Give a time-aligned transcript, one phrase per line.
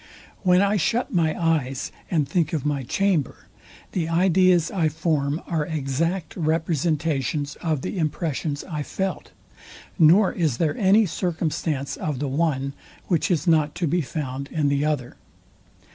[0.41, 3.45] When I shut my eyes and think of my chamber,
[3.91, 9.29] the ideas I form are exact representations of the impressions I felt;
[9.99, 12.73] nor is there any circumstance of the one,
[13.09, 15.17] which is not to be found in the other.